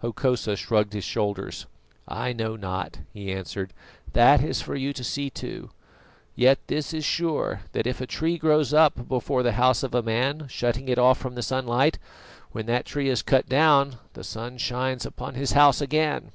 [0.00, 1.66] Hokosa shrugged his shoulders.
[2.08, 3.74] "I know not," he answered;
[4.14, 5.72] "that is for you to see to.
[6.34, 10.02] Yet this is sure, that if a tree grows up before the house of a
[10.02, 11.98] man, shutting it off from the sunlight,
[12.52, 16.30] when that tree is cut down the sun shines upon his house again."